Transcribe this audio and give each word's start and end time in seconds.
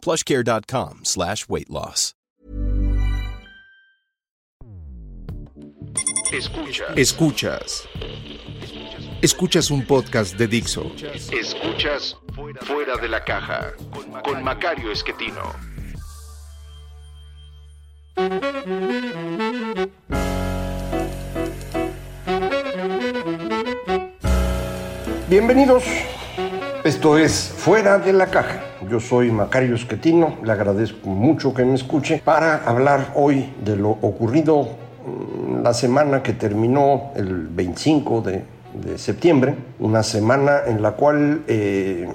plushcare.com 0.00 1.00
slash 1.04 1.48
weight 1.48 1.70
loss. 1.70 2.14
Escuchas. 6.32 6.96
Escuchas. 6.96 7.88
Escuchas 9.20 9.70
un 9.70 9.84
podcast 9.84 10.36
de 10.38 10.46
Dixo. 10.46 10.92
Escuchas 11.32 12.16
Fuera 12.62 12.96
de 12.96 13.08
la 13.08 13.24
Caja 13.24 13.72
con 14.22 14.42
Macario 14.44 14.92
Esquetino. 14.92 15.42
Bienvenidos. 25.28 25.84
Esto 26.84 27.18
es 27.18 27.52
Fuera 27.56 27.98
de 27.98 28.12
la 28.12 28.30
Caja. 28.30 28.69
Yo 28.88 28.98
soy 28.98 29.30
Macario 29.30 29.74
Esquetino. 29.74 30.36
Le 30.42 30.52
agradezco 30.52 31.10
mucho 31.10 31.52
que 31.52 31.64
me 31.64 31.74
escuche 31.74 32.22
para 32.24 32.64
hablar 32.64 33.12
hoy 33.14 33.52
de 33.62 33.76
lo 33.76 33.90
ocurrido 33.90 34.62
mm, 34.62 35.62
la 35.62 35.74
semana 35.74 36.22
que 36.22 36.32
terminó 36.32 37.10
el 37.14 37.48
25 37.48 38.22
de, 38.22 38.44
de 38.82 38.96
septiembre. 38.96 39.54
Una 39.80 40.02
semana 40.02 40.60
en 40.66 40.80
la 40.80 40.92
cual 40.92 41.42
eh, 41.46 42.08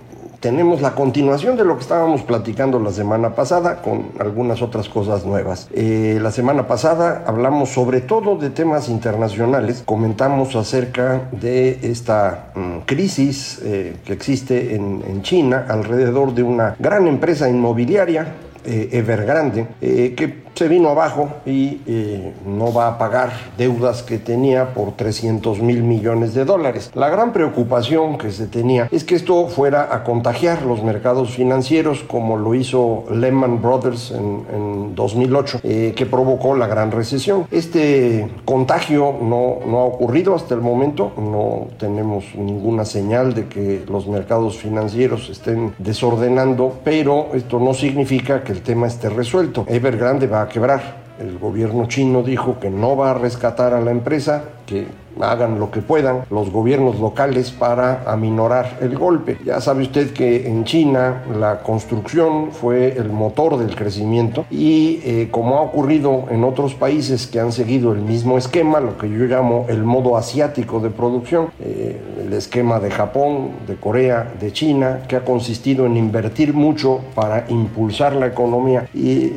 tenemos 0.46 0.80
la 0.80 0.94
continuación 0.94 1.58
de 1.58 1.66
lo 1.66 1.76
que 1.76 1.82
estábamos 1.82 2.22
platicando 2.22 2.80
la 2.80 2.92
semana 2.92 3.34
pasada 3.34 3.82
con 3.82 4.12
algunas 4.20 4.62
otras 4.62 4.88
cosas 4.88 5.26
nuevas. 5.26 5.68
Eh, 5.74 6.20
la 6.22 6.30
semana 6.30 6.68
pasada 6.68 7.24
hablamos 7.26 7.70
sobre 7.70 8.00
todo 8.02 8.36
de 8.38 8.52
temas 8.52 8.88
internacionales, 8.88 9.82
comentamos 9.84 10.56
acerca 10.56 11.30
de 11.32 11.80
esta 11.90 12.52
mm, 12.54 12.78
crisis 12.86 13.60
eh, 13.64 13.96
que 14.06 14.14
existe 14.14 14.76
en, 14.76 15.24
China 15.24 15.66
alrededor 15.68 16.36
de 16.36 16.44
una 16.44 16.76
gran 16.78 17.08
empresa 17.08 17.50
inmobiliaria 17.50 18.36
eh, 18.66 18.90
Evergrande, 18.92 19.66
que 19.80 20.45
se 20.56 20.70
vino 20.70 20.90
abajo 20.90 21.30
y 21.46 21.82
eh, 21.86 22.34
no 22.46 22.74
va 22.74 22.88
a 22.88 22.98
pagar 22.98 23.32
deudas 23.58 24.04
que 24.04 24.18
tenía 24.18 24.74
por 24.74 24.94
300 24.94 25.62
mil 25.62 25.84
millones 25.84 26.34
de 26.34 26.46
dólares. 26.46 26.92
La 26.96 27.10
gran 27.10 27.34
preocupación 27.34 28.18
que 28.18 28.32
se 28.32 28.48
tenía 28.48 28.88
es 28.92 29.04
que 29.04 29.16
esto 29.16 29.48
fuera 29.48 29.94
a 29.94 30.04
contagiar 30.04 30.62
los 30.62 30.82
mercados 30.82 31.32
financieros 31.32 32.04
como 32.04 32.38
lo 32.38 32.56
hizo 32.56 33.04
Lehman 33.12 33.62
Brothers 33.62 34.12
en, 34.12 34.46
en 34.54 34.96
2008, 34.96 35.60
eh, 35.64 35.94
que 35.96 36.06
provocó 36.06 36.56
la 36.56 36.68
gran 36.68 36.92
recesión. 36.92 37.48
Este 37.52 38.30
contagio 38.46 39.14
no, 39.22 39.58
no 39.68 39.80
ha 39.80 39.86
ocurrido 39.86 40.36
hasta 40.36 40.56
el 40.56 40.62
momento, 40.62 41.12
no 41.18 41.68
tenemos 41.78 42.34
ninguna 42.36 42.86
señal 42.86 43.34
de 43.34 43.48
que 43.48 43.84
los 43.90 44.08
mercados 44.08 44.58
financieros 44.58 45.30
estén 45.30 45.74
desordenando, 45.80 46.80
pero 46.84 47.30
esto 47.34 47.60
no 47.60 47.74
significa 47.74 48.44
que 48.44 48.54
el 48.54 48.62
tema 48.62 48.88
esté 48.88 49.10
resuelto. 49.10 49.66
Evergrande 49.68 50.28
va 50.28 50.44
a 50.44 50.45
quebrar. 50.48 51.06
El 51.20 51.40
gobierno 51.40 51.88
chino 51.88 52.24
dijo 52.24 52.60
que 52.60 52.70
no 52.70 52.98
va 52.98 53.12
a 53.12 53.14
rescatar 53.14 53.74
a 53.74 53.82
la 53.82 53.92
empresa, 53.92 54.44
que 54.66 54.88
hagan 55.22 55.60
lo 55.60 55.72
que 55.72 55.82
puedan 55.82 56.24
los 56.30 56.52
gobiernos 56.52 57.00
locales 57.00 57.52
para 57.52 58.04
aminorar 58.06 58.78
el 58.82 58.98
golpe. 58.98 59.38
Ya 59.46 59.62
sabe 59.62 59.84
usted 59.84 60.12
que 60.12 60.48
en 60.48 60.64
China 60.66 61.24
la 61.40 61.60
construcción 61.60 62.52
fue 62.52 62.98
el 62.98 63.10
motor 63.12 63.58
del 63.58 63.76
crecimiento 63.76 64.46
y 64.50 65.00
eh, 65.04 65.30
como 65.32 65.58
ha 65.58 65.62
ocurrido 65.62 66.26
en 66.30 66.44
otros 66.44 66.74
países 66.76 67.28
que 67.28 67.40
han 67.40 67.52
seguido 67.52 67.94
el 67.94 68.02
mismo 68.02 68.38
esquema, 68.38 68.80
lo 68.80 68.98
que 68.98 69.10
yo 69.10 69.26
llamo 69.26 69.66
el 69.70 69.84
modo 69.84 70.18
asiático 70.18 70.80
de 70.80 70.90
producción, 70.90 71.50
eh, 71.60 72.00
el 72.26 72.34
esquema 72.34 72.80
de 72.80 72.92
Japón, 72.92 73.52
de 73.68 73.76
Corea, 73.76 74.34
de 74.40 74.52
China, 74.52 75.02
que 75.08 75.16
ha 75.16 75.24
consistido 75.24 75.86
en 75.86 75.98
invertir 75.98 76.54
mucho 76.54 77.02
para 77.14 77.46
impulsar 77.50 78.16
la 78.16 78.28
economía. 78.28 78.88
Y 78.94 79.32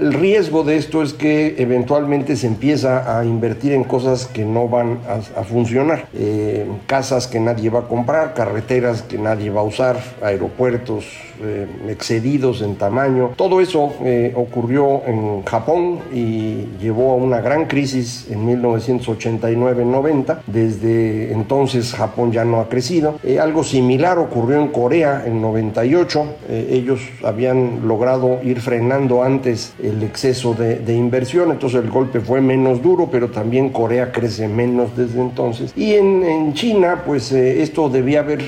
el 0.00 0.12
riesgo 0.12 0.64
de 0.64 0.76
esto 0.76 1.02
es 1.02 1.12
que 1.12 1.54
eventualmente 1.58 2.36
se 2.36 2.46
empieza 2.46 3.18
a 3.18 3.24
invertir 3.24 3.72
en 3.72 3.84
cosas 3.84 4.26
que 4.26 4.44
no 4.44 4.63
van 4.68 4.98
a 5.08 5.42
funcionar. 5.44 6.06
Eh, 6.14 6.66
casas 6.86 7.26
que 7.26 7.40
nadie 7.40 7.70
va 7.70 7.80
a 7.80 7.88
comprar, 7.88 8.34
carreteras 8.34 9.02
que 9.02 9.18
nadie 9.18 9.50
va 9.50 9.60
a 9.60 9.64
usar, 9.64 9.96
aeropuertos 10.22 11.04
eh, 11.42 11.66
excedidos 11.88 12.62
en 12.62 12.76
tamaño. 12.76 13.32
Todo 13.36 13.60
eso 13.60 13.92
eh, 14.02 14.32
ocurrió 14.36 15.02
en 15.06 15.42
Japón 15.44 15.98
y 16.12 16.66
llevó 16.80 17.12
a 17.12 17.16
una 17.16 17.40
gran 17.40 17.66
crisis 17.66 18.26
en 18.30 18.46
1989-90. 18.46 20.38
Desde 20.46 21.32
entonces 21.32 21.92
Japón 21.92 22.32
ya 22.32 22.44
no 22.44 22.60
ha 22.60 22.68
crecido. 22.68 23.18
Eh, 23.22 23.38
algo 23.38 23.64
similar 23.64 24.18
ocurrió 24.18 24.60
en 24.60 24.68
Corea 24.68 25.24
en 25.26 25.40
98. 25.40 26.26
Eh, 26.48 26.68
ellos 26.70 27.00
habían 27.22 27.86
logrado 27.86 28.40
ir 28.42 28.60
frenando 28.60 29.22
antes 29.22 29.74
el 29.82 30.02
exceso 30.02 30.54
de, 30.54 30.78
de, 30.78 30.94
inversión, 30.94 31.50
entonces 31.50 31.82
el 31.82 31.90
golpe 31.90 32.20
fue 32.20 32.40
menos 32.40 32.82
duro, 32.82 33.08
pero 33.10 33.30
también 33.30 33.70
Corea 33.70 34.12
crece 34.12 34.48
menos 34.54 34.96
desde 34.96 35.20
entonces. 35.20 35.72
Y 35.76 35.94
en, 35.94 36.22
en 36.24 36.54
China, 36.54 37.02
pues 37.04 37.32
esto 37.32 37.88
debía 37.88 38.20
haber, 38.20 38.42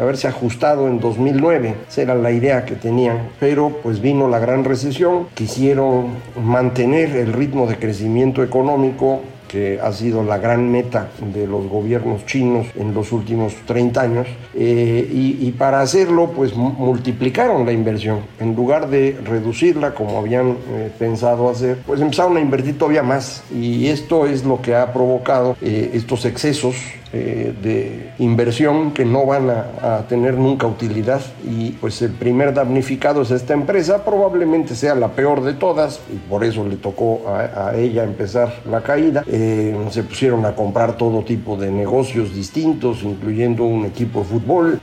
haberse 0.00 0.28
ajustado 0.28 0.88
en 0.88 1.00
2009. 1.00 1.74
Será 1.88 2.14
la 2.14 2.32
idea 2.32 2.64
que 2.64 2.74
tenían, 2.74 3.18
pero 3.38 3.70
pues 3.82 4.00
vino 4.00 4.28
la 4.28 4.38
gran 4.38 4.64
recesión, 4.64 5.28
quisieron 5.34 6.06
mantener 6.42 7.16
el 7.16 7.32
ritmo 7.32 7.66
de 7.66 7.76
crecimiento 7.76 8.42
económico 8.42 9.20
que 9.52 9.78
ha 9.80 9.92
sido 9.92 10.24
la 10.24 10.38
gran 10.38 10.70
meta 10.70 11.10
de 11.20 11.46
los 11.46 11.68
gobiernos 11.68 12.24
chinos 12.24 12.66
en 12.74 12.94
los 12.94 13.12
últimos 13.12 13.54
30 13.66 14.00
años, 14.00 14.26
eh, 14.54 15.06
y, 15.12 15.46
y, 15.46 15.52
para 15.52 15.82
hacerlo 15.82 16.32
pues 16.34 16.54
multiplicaron 16.54 17.66
la 17.66 17.72
inversión. 17.72 18.20
En 18.40 18.56
lugar 18.56 18.88
de 18.88 19.18
reducirla 19.22 19.94
como 19.94 20.18
habían 20.18 20.56
eh, 20.70 20.90
pensado 20.98 21.50
hacer, 21.50 21.78
pues 21.86 22.00
empezaron 22.00 22.38
a 22.38 22.40
invertir 22.40 22.78
todavía 22.78 23.02
más, 23.02 23.44
y 23.54 23.88
esto 23.88 24.26
es 24.26 24.44
lo 24.44 24.62
que 24.62 24.74
ha 24.74 24.90
provocado 24.92 25.56
eh, 25.60 25.90
estos 25.92 26.24
excesos 26.24 26.74
eh, 27.12 27.52
de 27.62 28.12
inversión 28.18 28.92
que 28.92 29.04
no 29.04 29.26
van 29.26 29.50
a, 29.50 30.06
tener 30.08 30.34
nunca 30.34 30.66
utilidad. 30.66 31.20
Y 31.44 31.70
pues 31.72 32.00
el 32.02 32.12
primer 32.12 32.54
damnificado 32.54 33.22
es 33.22 33.30
esta 33.30 33.54
empresa, 33.54 34.04
probablemente 34.04 34.74
sea 34.74 34.94
la 34.94 35.08
peor 35.08 35.42
de 35.42 35.54
todas 35.54 36.00
y 36.12 36.16
por 36.28 36.44
eso 36.44 36.66
le 36.66 36.76
tocó 36.76 37.22
a, 37.28 37.68
a 37.68 37.76
ella 37.76 38.04
empezar 38.04 38.62
la 38.68 38.82
caída. 38.82 39.24
Eh, 39.26 39.76
se 39.90 40.02
pusieron 40.02 40.44
a 40.46 40.54
comprar 40.54 40.96
todo 40.96 41.22
tipo 41.22 41.56
de 41.56 41.70
negocios 41.70 42.34
distintos, 42.34 43.02
incluyendo 43.02 43.64
un 43.64 43.84
equipo 43.84 44.20
de 44.20 44.24
fútbol 44.24 44.80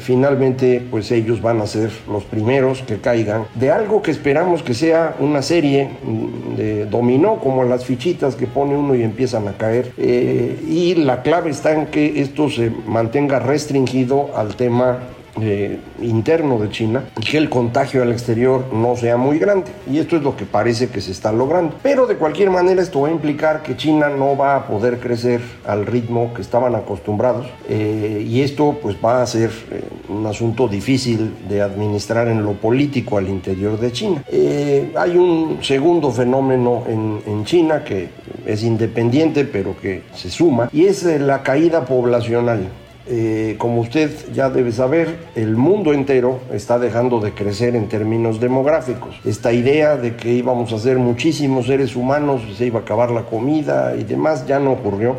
finalmente 0.00 0.82
pues 0.90 1.10
ellos 1.10 1.40
van 1.40 1.60
a 1.60 1.66
ser 1.66 1.90
los 2.08 2.24
primeros 2.24 2.82
que 2.82 2.98
caigan. 2.98 3.44
De 3.54 3.70
algo 3.70 4.02
que 4.02 4.10
esperamos 4.10 4.62
que 4.62 4.74
sea 4.74 5.16
una 5.18 5.42
serie 5.42 5.90
de 6.56 6.86
dominó 6.86 7.36
como 7.36 7.64
las 7.64 7.84
fichitas 7.84 8.34
que 8.34 8.46
pone 8.46 8.76
uno 8.76 8.94
y 8.94 9.02
empiezan 9.02 9.48
a 9.48 9.52
caer. 9.52 9.92
Eh, 9.96 10.58
y 10.68 10.94
la 10.94 11.22
clave 11.22 11.50
está 11.50 11.72
en 11.72 11.86
que 11.86 12.20
esto 12.20 12.50
se 12.50 12.70
mantenga 12.86 13.38
restringido 13.38 14.30
al 14.36 14.56
tema 14.56 14.98
eh, 15.40 15.78
interno 16.02 16.58
de 16.58 16.68
China 16.68 17.04
y 17.18 17.24
que 17.24 17.38
el 17.38 17.48
contagio 17.48 18.02
al 18.02 18.12
exterior 18.12 18.66
no 18.70 18.96
sea 18.96 19.16
muy 19.16 19.38
grande. 19.38 19.70
Y 19.90 19.98
esto 19.98 20.16
es 20.16 20.22
lo 20.22 20.36
que 20.36 20.44
parece 20.44 20.88
que 20.88 21.00
se 21.00 21.10
está 21.10 21.32
logrando. 21.32 21.74
Pero 21.82 22.06
de 22.06 22.16
cualquier 22.16 22.50
manera 22.50 22.82
esto 22.82 23.00
va 23.00 23.08
a 23.08 23.12
implicar 23.12 23.62
que 23.62 23.74
China 23.74 24.10
no 24.10 24.36
va 24.36 24.56
a 24.56 24.66
poder 24.66 25.00
crecer 25.00 25.40
al 25.66 25.86
ritmo 25.86 26.34
que 26.34 26.42
estaban 26.42 26.74
acostumbrados 26.74 27.46
eh, 27.66 28.22
y 28.28 28.42
esto 28.42 28.78
pues 28.82 28.96
va 29.02 29.22
a 29.22 29.26
ser 29.26 29.50
eh, 29.70 29.82
un 30.10 30.26
asunto 30.26 30.68
difícil 30.68 31.32
de 31.48 31.62
administrar 31.62 32.28
en 32.28 32.44
lo 32.44 32.52
político 32.52 33.16
al 33.16 33.28
interior 33.28 33.80
de 33.80 33.90
China. 33.90 34.22
Hay 34.30 35.16
un 35.16 35.60
segundo 35.62 36.10
fenómeno 36.10 36.84
en, 36.86 37.22
en, 37.26 37.44
China 37.46 37.82
que 37.84 38.10
es 38.44 38.62
independiente 38.62 39.44
pero 39.46 39.74
que 39.80 40.02
se 40.14 40.30
suma 40.30 40.68
y 40.72 40.84
es 40.84 41.04
la 41.04 41.42
caída 41.42 41.86
poblacional. 41.86 42.68
Eh, 43.06 43.56
como 43.58 43.80
usted 43.80 44.10
ya 44.32 44.48
debe 44.48 44.72
saber, 44.72 45.16
el 45.34 45.56
mundo 45.56 45.92
entero 45.92 46.40
está 46.52 46.78
dejando 46.78 47.20
de 47.20 47.32
crecer 47.32 47.74
en 47.74 47.88
términos 47.88 48.40
demográficos. 48.40 49.16
Esta 49.24 49.52
idea 49.52 49.96
de 49.96 50.16
que 50.16 50.32
íbamos 50.32 50.72
a 50.72 50.78
ser 50.78 50.98
muchísimos 50.98 51.66
seres 51.66 51.96
humanos, 51.96 52.42
se 52.56 52.66
iba 52.66 52.80
a 52.80 52.82
acabar 52.82 53.10
la 53.10 53.22
comida 53.22 53.96
y 53.96 54.04
demás, 54.04 54.46
ya 54.46 54.58
no 54.58 54.72
ocurrió. 54.72 55.16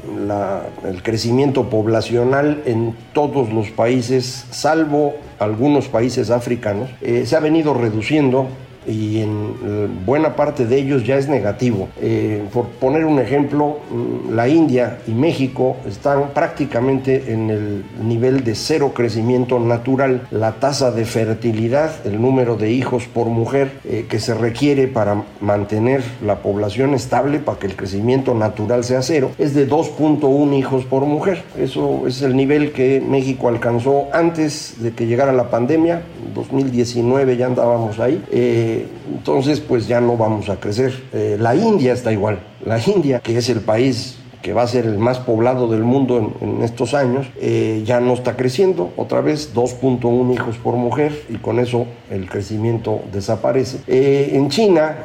El 0.88 1.04
crecimiento 1.04 1.70
poblacional 1.70 2.64
en 2.66 2.96
todos 3.14 3.52
los 3.52 3.70
países, 3.72 4.46
salvo 4.52 5.16
algunos 5.40 5.88
países 5.90 6.30
africanos, 6.30 6.90
eh, 7.02 7.26
se 7.26 7.36
ha 7.36 7.40
venido 7.40 7.74
reduciendo 7.74 8.48
y 8.88 9.22
en 9.22 10.06
buena 10.06 10.36
parte 10.36 10.66
de 10.66 10.78
ellos 10.78 11.06
ya 11.06 11.18
es 11.18 11.28
negativo. 11.28 11.90
Eh, 12.02 12.44
por 12.54 12.68
poner 12.68 13.06
un 13.06 13.20
ejemplo, 13.20 13.80
mm, 13.90 14.34
la 14.34 14.48
India 14.48 15.00
y 15.08 15.12
México 15.12 15.78
están 15.88 16.30
prácticamente 16.34 17.32
en 17.32 17.50
el 17.50 17.84
nivel 18.02 18.44
de 18.44 18.56
cero 18.56 18.92
crecimiento 18.94 19.60
natural. 19.60 20.28
La 20.32 20.54
tasa 20.54 20.92
de 20.92 21.06
fertilidad, 21.06 21.92
el 22.06 22.22
número 22.22 22.56
de 22.56 22.72
hijos 22.72 23.06
por 23.06 23.28
mujer 23.28 23.72
eh, 23.86 24.06
que 24.10 24.20
se 24.20 24.34
requiere 24.34 24.88
para 24.88 25.24
mantener 25.40 26.04
la 26.26 26.38
población 26.38 26.94
estable, 26.94 27.40
para 27.40 27.60
que 27.60 27.68
el 27.68 27.76
crecimiento 27.76 28.34
natural 28.34 28.84
sea 28.84 29.02
cero, 29.02 29.32
es 29.38 29.54
de 29.54 29.68
2.1 29.68 30.58
hijos 30.58 30.86
por 30.86 31.06
mujer. 31.06 31.44
Eso 31.58 32.08
es 32.08 32.22
el 32.22 32.36
nivel 32.36 32.72
que 32.72 33.02
México 33.02 33.48
alcanzó 33.48 34.08
antes 34.14 34.76
de 34.80 34.92
que 34.92 35.06
llegara 35.06 35.32
la 35.32 35.50
pandemia. 35.50 36.02
2019 36.34 37.38
ya 37.38 37.46
andábamos 37.46 38.00
ahí. 38.00 38.24
Eh, 38.32 38.73
entonces, 39.12 39.60
pues 39.60 39.88
ya 39.88 40.02
no 40.02 40.18
vamos 40.18 40.50
a 40.50 40.58
crecer. 40.58 40.94
Eh, 41.14 41.38
la 41.40 41.56
India 41.56 41.94
está 41.94 42.12
igual. 42.12 42.40
La 42.66 42.80
India, 42.80 43.20
que 43.20 43.38
es 43.38 43.50
el 43.50 43.62
país 43.62 44.18
que 44.42 44.52
va 44.52 44.64
a 44.64 44.68
ser 44.68 44.86
el 44.86 44.98
más 44.98 45.20
poblado 45.20 45.70
del 45.70 45.84
mundo 45.84 46.34
en, 46.42 46.62
estos 46.64 46.94
años, 46.94 47.28
eh, 47.40 47.82
ya 47.86 48.02
no 48.02 48.14
está 48.14 48.36
creciendo. 48.36 48.92
Otra 48.98 49.22
vez 49.22 49.56
2.1 49.56 50.34
hijos 50.34 50.58
por 50.58 50.76
mujer 50.76 51.14
y 51.30 51.36
con 51.36 51.60
eso 51.60 51.86
el 52.12 52.30
crecimiento 52.30 53.00
desaparece. 53.14 53.78
Eh, 53.88 54.32
en 54.34 54.50
China 54.50 54.98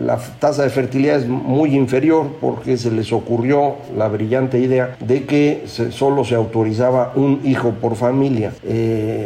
la 0.00 0.16
tasa 0.38 0.62
de 0.62 0.70
fertilidad 0.70 1.18
es 1.18 1.28
muy 1.28 1.76
inferior 1.76 2.26
porque 2.40 2.78
se 2.78 2.90
les 2.90 3.12
ocurrió 3.12 3.74
la 3.98 4.08
brillante 4.08 4.58
idea 4.58 4.96
de 4.98 5.24
que 5.24 5.64
solo 5.66 6.24
se 6.24 6.34
autorizaba 6.34 7.12
un 7.16 7.42
hijo 7.44 7.72
por 7.72 7.96
familia. 7.96 8.54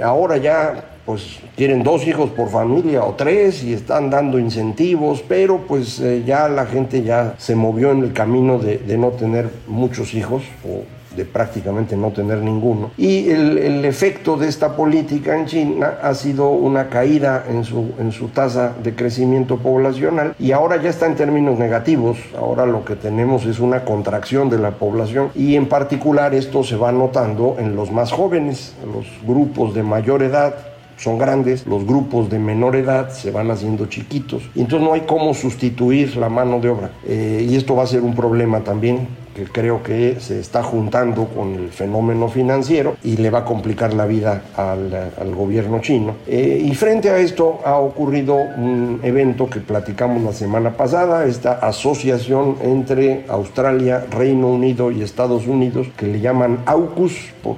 Ahora 0.02 0.38
ya 0.38 0.97
pues 1.08 1.38
tienen 1.56 1.82
dos 1.82 2.06
hijos 2.06 2.28
por 2.28 2.50
familia 2.50 3.02
o 3.02 3.14
tres 3.14 3.64
y 3.64 3.72
están 3.72 4.10
dando 4.10 4.38
incentivos, 4.38 5.24
pero 5.26 5.64
pues 5.66 6.00
eh, 6.00 6.22
ya 6.26 6.50
la 6.50 6.66
gente 6.66 7.02
ya 7.02 7.34
se 7.38 7.54
movió 7.54 7.92
en 7.92 8.02
el 8.02 8.12
camino 8.12 8.58
de, 8.58 8.98
no 8.98 9.08
tener 9.12 9.48
muchos 9.66 10.12
hijos 10.12 10.42
o 10.68 10.82
de 11.16 11.24
prácticamente 11.24 11.96
no 11.96 12.10
tener 12.10 12.42
ninguno. 12.42 12.90
Y 12.98 13.30
el, 13.30 13.86
efecto 13.86 14.36
de 14.36 14.48
esta 14.48 14.76
política 14.76 15.34
en 15.34 15.46
China 15.46 15.94
ha 16.02 16.14
sido 16.14 16.50
una 16.50 16.90
caída 16.90 17.42
en 17.48 17.64
su, 17.64 17.92
en 17.98 18.12
su 18.12 18.28
tasa 18.28 18.74
de 18.82 18.94
crecimiento 18.94 19.56
poblacional 19.56 20.34
y 20.38 20.52
ahora 20.52 20.76
ya 20.76 20.90
está 20.90 21.06
en 21.06 21.16
términos 21.16 21.58
negativos. 21.58 22.18
Ahora 22.36 22.66
lo 22.66 22.84
que 22.84 22.96
tenemos 22.96 23.46
es 23.46 23.60
una 23.60 23.86
contracción 23.86 24.50
de 24.50 24.58
la 24.58 24.72
población 24.72 25.30
y 25.34 25.56
en 25.56 25.70
particular 25.70 26.34
esto 26.34 26.62
se 26.64 26.76
va 26.76 26.92
notando 26.92 27.56
en 27.58 27.76
los 27.76 27.90
más 27.90 28.12
jóvenes, 28.12 28.74
los 28.92 29.06
grupos 29.26 29.72
de 29.72 29.82
mayor 29.82 30.22
edad 30.22 30.67
son 30.98 31.16
grandes, 31.16 31.66
los 31.66 31.86
grupos 31.86 32.28
de 32.28 32.38
menor 32.38 32.76
edad 32.76 33.10
se 33.10 33.30
van 33.30 33.50
haciendo 33.50 33.86
chiquitos 33.86 34.42
y 34.54 34.60
entonces 34.60 34.86
no 34.86 34.94
hay 34.94 35.02
cómo 35.02 35.32
sustituir 35.32 36.16
la 36.16 36.28
mano 36.28 36.60
de 36.60 36.68
obra. 36.68 36.90
Eh, 37.06 37.46
y 37.48 37.56
esto 37.56 37.76
va 37.76 37.84
a 37.84 37.86
ser 37.86 38.02
un 38.02 38.14
problema 38.14 38.60
también 38.60 39.06
que 39.38 39.44
creo 39.44 39.84
que 39.84 40.16
se 40.18 40.40
está 40.40 40.64
juntando 40.64 41.26
con 41.26 41.54
el 41.54 41.68
fenómeno 41.68 42.28
financiero 42.28 42.96
y 43.04 43.18
le 43.18 43.30
va 43.30 43.40
a 43.40 43.44
complicar 43.44 43.94
la 43.94 44.04
vida 44.04 44.42
al, 44.56 45.34
gobierno 45.34 45.80
chino. 45.80 46.16
Eh, 46.26 46.60
y 46.64 46.74
frente 46.74 47.10
a 47.10 47.18
esto 47.18 47.60
ha 47.64 47.76
ocurrido 47.76 48.34
un 48.34 48.98
evento 49.04 49.48
que 49.48 49.60
platicamos 49.60 50.22
la 50.22 50.32
semana 50.32 50.76
pasada, 50.76 51.26
esta 51.26 51.52
asociación 51.52 52.56
entre 52.62 53.24
Australia, 53.28 54.04
Reino 54.10 54.48
Unido 54.48 54.90
y 54.90 55.02
Estados 55.02 55.46
Unidos, 55.46 55.86
que 55.96 56.06
le 56.06 56.20
llaman 56.20 56.58
AUKUS 56.66 57.12
por 57.40 57.56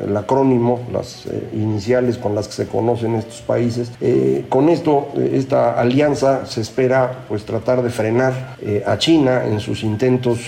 el 0.00 0.16
acrónimo, 0.16 0.80
las 0.92 1.26
eh, 1.26 1.50
iniciales 1.54 2.18
con 2.18 2.34
las 2.34 2.48
que 2.48 2.54
se 2.54 2.66
conocen 2.66 3.14
estos 3.14 3.42
países. 3.42 3.90
Eh, 4.00 4.44
con 4.48 4.68
esto, 4.68 5.08
esta 5.16 5.78
alianza 5.80 6.46
se 6.46 6.60
espera 6.60 7.24
pues 7.28 7.44
tratar 7.44 7.82
de 7.82 7.90
frenar 7.90 8.56
a 8.84 8.98
China 8.98 9.44
en 9.46 9.60
sus 9.60 9.82
intentos 9.82 10.38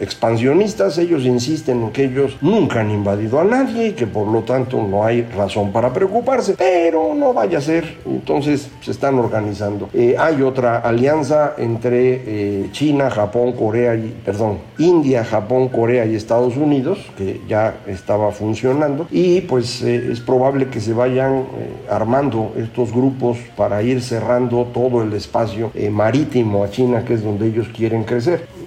expansionistas, 0.00 0.98
ellos 0.98 1.24
insisten 1.24 1.82
en 1.82 1.90
que 1.90 2.04
ellos 2.04 2.36
nunca 2.40 2.80
han 2.80 2.90
invadido 2.90 3.38
a 3.38 3.44
nadie 3.44 3.88
y 3.88 3.92
que 3.92 4.06
por 4.06 4.26
lo 4.26 4.42
tanto 4.42 4.82
no 4.82 5.04
hay 5.04 5.22
razón 5.22 5.72
para 5.72 5.92
preocuparse, 5.92 6.54
pero 6.56 7.14
no 7.14 7.32
vaya 7.32 7.58
a 7.58 7.60
ser, 7.60 7.98
entonces 8.06 8.70
se 8.80 8.90
están 8.90 9.18
organizando. 9.18 9.90
Eh, 9.92 10.16
hay 10.18 10.42
otra 10.42 10.78
alianza 10.78 11.54
entre 11.58 12.22
eh, 12.24 12.68
China, 12.72 13.10
Japón, 13.10 13.52
Corea 13.52 13.94
y, 13.94 14.14
perdón, 14.24 14.58
India, 14.78 15.24
Japón, 15.24 15.68
Corea 15.68 16.06
y 16.06 16.14
Estados 16.14 16.56
Unidos, 16.56 16.98
que 17.16 17.40
ya 17.46 17.74
estaba 17.86 18.32
funcionando, 18.32 19.06
y 19.10 19.42
pues 19.42 19.82
eh, 19.82 20.10
es 20.10 20.20
probable 20.20 20.68
que 20.68 20.80
se 20.80 20.94
vayan 20.94 21.44
armando 21.90 22.52
estos 22.56 22.92
grupos 22.92 23.38
para 23.56 23.82
ir 23.82 24.02
cerrando 24.02 24.66
todo 24.72 25.02
el 25.02 25.12
espacio 25.12 25.70
marítimo 25.90 26.64
a 26.64 26.70
China, 26.70 27.04
que 27.04 27.14
es 27.14 27.22
donde 27.22 27.48
ellos 27.48 27.68
quieren 27.74 28.04
crecer 28.04 28.59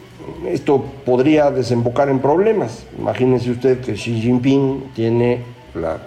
esto 0.46 0.84
podría 1.06 1.52
desembocar 1.52 2.10
en 2.10 2.20
problemas. 2.20 2.86
Imagínense 2.98 3.52
usted 3.52 3.82
que 3.82 3.94
Xi 3.94 4.22
Jinping 4.22 4.92
tiene 4.96 5.40
la 5.76 5.98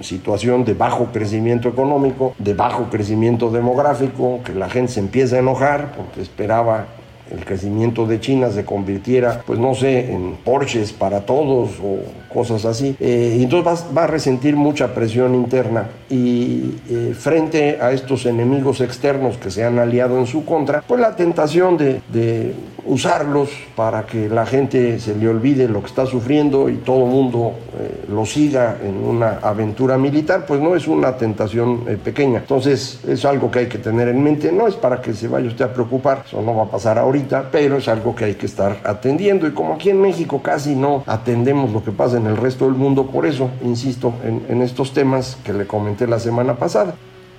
situación 0.00 0.64
de 0.64 0.74
bajo 0.74 1.06
crecimiento 1.06 1.68
económico, 1.68 2.34
de 2.38 2.54
bajo 2.54 2.90
crecimiento 2.90 3.50
demográfico, 3.50 4.40
que 4.44 4.54
la 4.54 4.68
gente 4.68 4.92
se 4.92 5.00
empieza 5.00 5.36
a 5.36 5.38
enojar 5.38 5.92
porque 5.96 6.20
esperaba 6.20 6.86
el 7.30 7.44
crecimiento 7.44 8.06
de 8.06 8.20
China 8.20 8.50
se 8.50 8.64
convirtiera, 8.64 9.42
pues 9.44 9.58
no 9.58 9.74
sé, 9.74 10.12
en 10.12 10.36
Porsches 10.44 10.92
para 10.92 11.22
todos 11.22 11.70
o 11.82 11.98
cosas 12.32 12.64
así. 12.64 12.96
Eh, 13.00 13.38
entonces 13.40 13.84
va, 13.96 14.04
a 14.04 14.06
resentir 14.06 14.54
mucha 14.54 14.94
presión 14.94 15.34
interna 15.34 15.88
y 16.08 16.76
eh, 16.88 17.14
frente 17.18 17.78
a 17.80 17.90
estos 17.92 18.26
enemigos 18.26 18.80
externos 18.80 19.36
que 19.38 19.50
se 19.50 19.64
han 19.64 19.78
aliado 19.78 20.18
en 20.18 20.26
su 20.26 20.44
contra, 20.44 20.82
pues 20.86 21.00
la 21.00 21.16
tentación 21.16 21.76
de, 21.76 22.00
de 22.12 22.54
usarlos 22.86 23.50
para 23.74 24.06
que 24.06 24.28
la 24.28 24.46
gente 24.46 24.98
se 25.00 25.14
le 25.16 25.28
olvide 25.28 25.68
lo 25.68 25.80
que 25.80 25.88
está 25.88 26.06
sufriendo 26.06 26.68
y 26.68 26.76
todo 26.76 27.06
mundo 27.06 27.54
eh, 27.78 28.04
lo 28.08 28.24
siga 28.24 28.78
en 28.82 28.96
una 28.96 29.38
aventura 29.42 29.98
militar, 29.98 30.46
pues 30.46 30.60
no 30.60 30.76
es 30.76 30.86
una 30.86 31.16
tentación 31.16 31.84
pequeña. 32.04 32.38
Entonces 32.38 33.00
es 33.06 33.24
algo 33.24 33.50
que 33.50 33.60
hay 33.60 33.66
que 33.66 33.78
tener 33.78 34.08
en 34.08 34.22
mente, 34.22 34.52
no 34.52 34.68
es 34.68 34.74
para 34.74 35.00
que 35.00 35.12
se 35.12 35.28
vaya 35.28 35.48
usted 35.48 35.64
a 35.64 35.72
preocupar, 35.72 36.22
eso 36.26 36.40
no 36.40 36.54
va 36.54 36.64
a 36.64 36.70
pasar 36.70 36.98
ahora 36.98 37.16
pero 37.50 37.76
es 37.76 37.88
algo 37.88 38.14
que 38.14 38.24
hay 38.24 38.34
que 38.34 38.46
estar 38.46 38.78
atendiendo. 38.84 39.46
Y 39.46 39.52
como 39.52 39.74
aquí 39.74 39.90
en 39.90 40.00
México 40.00 40.42
casi 40.42 40.74
no 40.74 41.02
atendemos 41.06 41.72
lo 41.72 41.82
que 41.82 41.92
pasa 41.92 42.16
en 42.16 42.26
el 42.26 42.36
resto 42.36 42.66
del 42.66 42.74
mundo, 42.74 43.06
por 43.06 43.26
eso 43.26 43.50
insisto 43.62 44.12
en, 44.24 44.62
estos 44.62 44.92
temas 44.92 45.36
que 45.44 45.52
le 45.52 45.66
comenté 45.66 46.06
la 46.06 46.18
semana 46.18 46.56
pasada. 46.56 46.94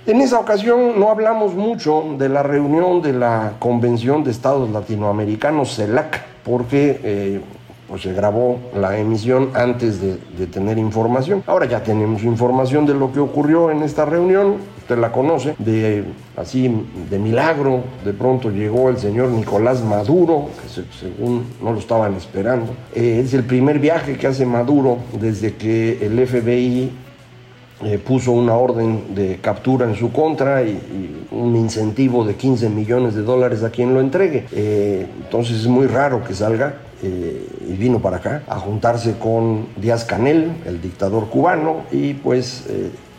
En 0.08 0.22
esa 0.22 0.38
ocasión 0.38 0.98
no 0.98 1.10
hablamos 1.10 1.54
mucho 1.54 2.02
de 2.16 2.30
la 2.30 2.42
reunión 2.42 3.02
de 3.02 3.12
la 3.12 3.56
Convención 3.58 4.24
de 4.24 4.30
Estados 4.30 4.70
Latinoamericanos, 4.70 5.76
CELAC, 5.76 6.22
porque 6.42 6.98
eh, 7.02 7.40
pues 7.86 8.00
se 8.00 8.14
grabó 8.14 8.58
la 8.74 8.96
emisión 8.96 9.50
antes 9.52 10.00
de, 10.00 10.16
de, 10.38 10.46
tener 10.46 10.78
información. 10.78 11.44
Ahora 11.46 11.66
ya 11.66 11.82
tenemos 11.82 12.22
información 12.22 12.86
de 12.86 12.94
lo 12.94 13.12
que 13.12 13.20
ocurrió 13.20 13.70
en 13.70 13.82
esta 13.82 14.06
reunión 14.06 14.56
usted 14.88 15.02
la 15.02 15.12
conoce, 15.12 15.54
de 15.58 16.02
así 16.34 16.74
de 17.10 17.18
milagro, 17.18 17.82
de 18.06 18.14
pronto 18.14 18.50
llegó 18.50 18.88
el 18.88 18.96
señor 18.96 19.28
Nicolás 19.28 19.84
Maduro, 19.84 20.48
que 20.62 20.82
según 20.98 21.44
no 21.62 21.72
lo 21.72 21.78
estaban 21.78 22.14
esperando. 22.14 22.72
Eh, 22.94 23.20
es 23.22 23.34
el 23.34 23.44
primer 23.44 23.80
viaje 23.80 24.16
que 24.16 24.26
hace 24.26 24.46
Maduro 24.46 24.96
desde 25.20 25.56
que 25.56 25.98
el 26.00 26.26
FBI 26.26 26.90
eh, 27.84 27.98
puso 27.98 28.32
una 28.32 28.54
orden 28.54 29.14
de 29.14 29.38
captura 29.40 29.86
en 29.86 29.94
su 29.94 30.12
contra 30.12 30.62
y, 30.62 31.26
un 31.30 31.54
incentivo 31.56 32.24
de 32.24 32.34
15 32.34 32.70
millones 32.70 33.14
de 33.14 33.22
dólares 33.22 33.62
a 33.62 33.70
quien 33.70 33.94
lo 33.94 34.00
entregue. 34.00 34.46
Eh, 34.52 35.06
entonces 35.24 35.60
es 35.60 35.66
muy 35.66 35.86
raro 35.86 36.24
que 36.24 36.34
salga. 36.34 36.80
y 37.00 37.74
vino 37.74 38.00
para 38.00 38.16
acá 38.16 38.42
a 38.48 38.58
juntarse 38.58 39.18
con 39.18 39.68
Díaz 39.76 40.04
Canel, 40.04 40.50
el 40.66 40.80
dictador 40.80 41.28
cubano, 41.28 41.82
y 41.92 42.14
pues 42.14 42.64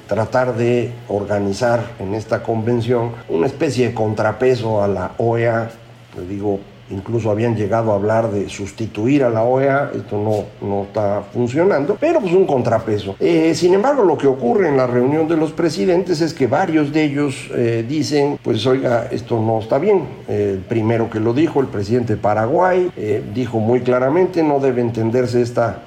tratar 0.09 0.57
de 0.57 0.91
organizar 1.07 1.79
en 1.99 2.13
esta 2.13 2.43
convención 2.43 3.11
una 3.29 3.45
especie 3.45 3.87
de 3.87 3.93
contrapeso 3.93 4.83
a 4.83 4.87
la 4.89 5.11
OEA, 5.17 5.69
le 6.17 6.27
digo, 6.27 6.59
incluso 6.89 7.29
habían 7.29 7.55
llegado 7.55 7.91
a 7.91 7.95
hablar 7.95 8.31
de 8.31 8.49
sustituir 8.49 9.23
a 9.23 9.29
la 9.29 9.43
OEA, 9.43 9.91
esto 9.95 10.17
no, 10.17 10.67
no 10.67 10.83
está 10.83 11.23
funcionando, 11.33 11.97
pero 11.99 12.19
pues 12.19 12.33
un 12.33 12.45
contrapeso. 12.45 13.15
Eh, 13.19 13.53
sin 13.55 13.73
embargo, 13.73 14.03
lo 14.03 14.17
que 14.17 14.27
ocurre 14.27 14.69
en 14.69 14.77
la 14.77 14.87
reunión 14.87 15.27
de 15.27 15.37
los 15.37 15.51
presidentes 15.51 16.21
es 16.21 16.33
que 16.33 16.47
varios 16.47 16.91
de 16.91 17.03
ellos 17.03 17.49
eh, 17.55 17.85
dicen, 17.87 18.39
pues 18.43 18.65
oiga, 18.65 19.07
esto 19.11 19.39
no 19.39 19.59
está 19.59 19.77
bien. 19.77 20.03
el 20.27 20.59
primero 20.59 21.09
que 21.09 21.19
lo 21.19 21.33
dijo, 21.33 21.61
el 21.61 21.67
presidente 21.67 22.15
de 22.15 22.21
Paraguay, 22.21 22.91
eh, 22.95 23.23
dijo 23.33 23.59
muy 23.59 23.81
claramente, 23.81 24.43
no 24.43 24.59
debe 24.59 24.81
entenderse 24.81 25.41
esta 25.41 25.83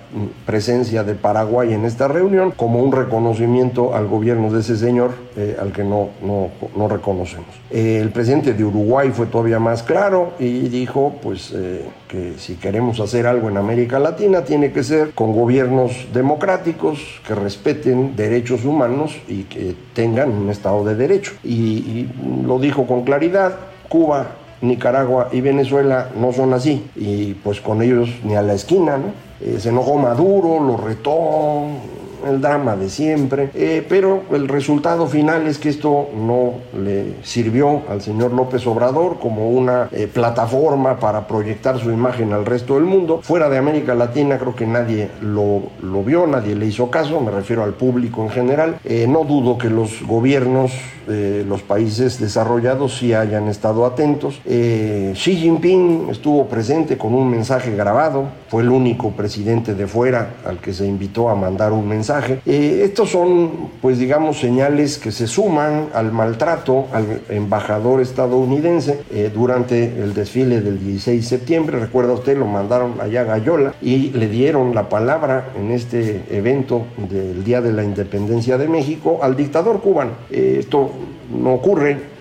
presencia 0.47 1.05
de 1.05 1.15
Paraguay 1.15 1.73
en 1.73 1.85
esta 1.85 2.09
reunión 2.09 2.51
como 2.51 2.81
un 2.81 2.93
reconocimiento 2.93 3.95
al 3.95 4.07
gobierno 4.07 4.53
de 4.53 4.61
ese 4.61 4.77
señor 4.77 5.13
eh, 5.37 5.57
al 5.61 5.73
que 5.73 5.85
no, 5.85 6.11
no, 6.23 6.51
no 6.77 6.89
reconocemos. 6.89 7.49
Eh, 7.71 7.99
el 8.01 8.11
presidente 8.11 8.53
de 8.53 8.65
Uruguay 8.65 9.11
fue 9.13 9.27
todavía 9.27 9.59
más 9.59 9.83
claro 9.83 10.33
y 10.39 10.69
dijo 10.69 11.15
pues 11.23 11.53
eh, 11.55 11.85
que 12.09 12.35
si 12.39 12.57
queremos 12.57 13.01
hacer 13.01 13.27
algo 13.27 13.49
en 13.49 13.57
América 13.57 13.99
Latina 13.99 14.45
tiene 14.45 14.73
que 14.73 14.83
ser 14.83 15.13
con 15.13 15.33
gobiernos 15.33 16.09
democráticos 16.13 17.21
que 17.27 17.35
respeten 17.35 18.15
derechos 18.17 18.65
humanos 18.65 19.17
y 19.29 19.45
que 19.45 19.75
tengan 19.95 20.31
un 20.31 20.51
Estado 20.51 20.85
de 20.85 20.95
Derecho. 20.95 21.33
y, 21.43 21.53
y 21.53 22.11
lo 22.47 22.59
dijo 22.59 22.87
con 22.87 23.05
claridad, 23.05 23.57
Cuba 23.89 24.42
Nicaragua 24.63 25.29
y 25.33 25.41
Venezuela 25.41 26.09
no 26.17 26.33
son 26.33 26.55
así. 26.55 26.91
Y 26.97 27.35
pues 27.35 27.61
con 27.61 27.83
ellos 27.83 28.09
ni 28.25 28.35
a 28.35 28.43
la 28.43 28.55
esquina, 28.55 28.97
¿no? 28.97 29.13
Eh, 29.41 29.59
se 29.59 29.69
enojó 29.69 29.99
Maduro, 29.99 30.61
lo 30.61 30.77
retó, 30.77 31.67
el 32.27 32.41
drama 32.41 32.77
de 32.77 32.89
siempre, 32.89 33.51
eh, 33.55 33.85
pero 33.89 34.23
el 34.33 34.49
resultado 34.49 35.07
final 35.07 35.47
es 35.47 35.59
que 35.59 35.69
esto 35.69 36.09
no 36.17 36.55
le 36.79 37.17
sirvió 37.23 37.83
al 37.89 38.01
señor 38.01 38.33
López 38.33 38.67
Obrador 38.67 39.19
como 39.19 39.51
una 39.51 39.89
eh, 39.93 40.09
plataforma 40.13 40.99
para 40.99 41.27
proyectar 41.27 41.79
su 41.79 41.91
imagen 41.91 42.33
al 42.33 42.47
resto 42.47 42.75
del 42.75 42.85
mundo. 42.85 43.21
Fuera 43.23 43.49
de 43.49 43.59
América 43.59 43.95
Latina 43.95 44.39
creo 44.39 44.55
que 44.55 44.67
nadie 44.67 45.11
lo, 45.21 45.63
lo 45.83 46.03
vio, 46.03 46.27
nadie 46.27 46.55
le 46.55 46.67
hizo 46.67 46.91
caso, 46.91 47.21
me 47.21 47.31
refiero 47.31 47.63
al 47.63 47.75
público 47.75 48.23
en 48.23 48.31
general. 48.31 48.79
Eh, 48.85 49.07
no 49.09 49.25
dudo 49.25 49.59
que 49.59 49.71
los 49.71 50.03
gobiernos 50.07 50.73
de 51.07 51.45
los 51.45 51.63
países 51.63 52.21
desarrollados 52.21 52.99
sí 52.99 53.15
hayan 53.15 53.49
estado 53.49 53.87
atentos. 53.87 54.41
Xi 54.45 55.37
Jinping 55.37 56.09
estuvo 56.11 56.47
presente 56.47 56.97
con 56.97 57.15
un 57.15 57.31
mensaje 57.31 57.75
grabado, 57.75 58.27
fue 58.49 58.63
el 58.63 58.71
único 58.71 59.11
presidente 59.11 59.75
de 59.75 59.87
fuera 59.87 60.35
al 60.45 60.59
que 60.59 60.73
se 60.73 60.87
invitó 60.87 61.29
a 61.29 61.35
mandar 61.35 61.73
un 61.73 61.89
mensaje 61.89 62.13
eh, 62.47 62.83
estos 62.85 63.11
son, 63.11 63.71
pues 63.81 63.99
digamos, 63.99 64.39
señales 64.39 64.99
que 64.99 65.13
se 65.13 65.27
suman 65.27 65.89
al 65.95 66.13
maltrato 66.13 66.87
al 66.93 67.23
embajador 67.29 68.01
estadounidense 68.01 69.01
eh, 69.11 69.31
durante 69.33 69.85
el 70.03 70.15
desfile 70.15 70.61
del 70.61 70.79
16 70.79 71.23
de 71.23 71.29
septiembre. 71.29 71.79
Recuerda 71.79 72.13
usted, 72.13 72.37
lo 72.37 72.47
mandaron 72.47 73.01
allá 73.01 73.23
a 73.23 73.25
Gallola 73.25 73.75
y 73.81 74.11
le 74.11 74.29
dieron 74.29 74.75
la 74.75 74.89
palabra 74.89 75.51
en 75.59 75.71
este 75.71 76.23
evento 76.31 76.85
del 76.97 77.45
Día 77.45 77.61
de 77.61 77.73
la 77.73 77.85
Independencia 77.85 78.59
de 78.59 78.69
México 78.69 79.21
al 79.23 79.37
dictador 79.37 79.81
cubano. 79.81 80.13
Eh, 80.31 80.57
esto 80.61 80.92
no 81.33 81.55
ocurre 81.55 82.13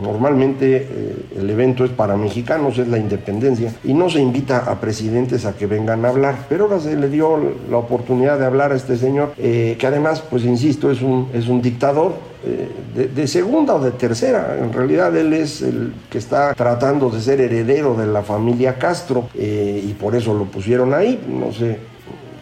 Normalmente 0.00 0.76
eh, 0.76 1.16
el 1.38 1.50
evento 1.50 1.84
es 1.84 1.90
para 1.90 2.16
mexicanos, 2.16 2.78
es 2.78 2.86
la 2.86 2.98
independencia, 2.98 3.74
y 3.82 3.94
no 3.94 4.08
se 4.08 4.20
invita 4.20 4.58
a 4.58 4.80
presidentes 4.80 5.44
a 5.44 5.56
que 5.56 5.66
vengan 5.66 6.04
a 6.04 6.10
hablar. 6.10 6.46
Pero 6.48 6.64
ahora 6.64 6.78
se 6.78 6.96
le 6.96 7.08
dio 7.08 7.36
la 7.68 7.78
oportunidad 7.78 8.38
de 8.38 8.46
hablar 8.46 8.70
a 8.70 8.76
este 8.76 8.96
señor, 8.96 9.32
eh, 9.38 9.76
que 9.78 9.86
además, 9.86 10.22
pues 10.22 10.44
insisto, 10.44 10.90
es 10.90 11.02
un, 11.02 11.28
es 11.34 11.48
un 11.48 11.60
dictador, 11.60 12.14
eh, 12.46 13.08
de, 13.12 13.26
segunda 13.26 13.74
o 13.74 13.80
de 13.80 13.90
tercera. 13.90 14.56
En 14.62 14.72
realidad 14.72 15.14
él 15.16 15.32
es 15.32 15.62
el 15.62 15.92
que 16.08 16.18
está 16.18 16.54
tratando 16.54 17.10
de 17.10 17.20
ser 17.20 17.40
heredero 17.40 17.94
de 17.94 18.06
la 18.06 18.22
familia 18.22 18.78
Castro 18.78 19.28
y 19.34 19.92
por 19.94 20.14
eso 20.14 20.32
lo 20.34 20.44
pusieron 20.44 20.94
ahí. 20.94 21.20
No 21.28 21.52
sé 21.52 21.78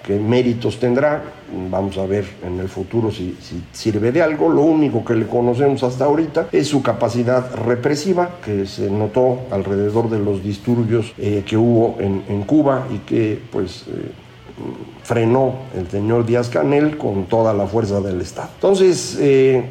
qué 0.07 0.19
méritos 0.19 0.79
tendrá. 0.79 1.23
Vamos 1.71 1.99
a 1.99 2.07
ver 2.07 2.25
en 2.45 2.61
el 2.61 2.69
futuro 2.69 3.11
si, 3.11 3.37
sirve 3.73 4.13
de 4.13 4.23
algo. 4.23 4.49
Lo 4.49 4.63
único 4.63 5.05
que 5.05 5.15
le 5.15 5.27
conocemos 5.27 5.83
hasta 5.83 6.05
ahorita 6.05 6.49
es 6.53 6.69
su 6.69 6.83
capacidad 6.83 7.55
represiva, 7.55 8.37
que 8.45 8.67
se 8.67 8.91
notó 8.91 9.41
alrededor 9.51 10.09
de 10.09 10.19
los 10.19 10.43
disturbios 10.43 11.13
eh, 11.19 11.43
que 11.45 11.57
hubo 11.57 11.97
en, 12.01 12.43
Cuba 12.47 12.87
y 12.95 12.99
que 12.99 13.41
pues... 13.51 13.85
Eh, 13.89 14.13
frenó 15.03 15.55
el 15.77 15.87
señor 15.89 16.25
Díaz 16.25 16.49
Canel 16.49 16.97
con 16.97 17.27
toda 17.27 17.53
la 17.53 17.67
fuerza 17.67 18.01
del 18.01 18.23
Estado. 18.23 18.49
Entonces, 18.55 19.19
eh, 19.21 19.65